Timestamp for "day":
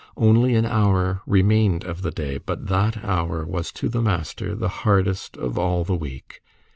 2.09-2.39